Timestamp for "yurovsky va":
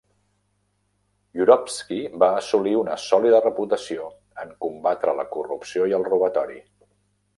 1.39-2.29